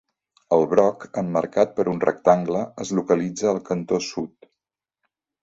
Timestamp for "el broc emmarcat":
0.55-1.75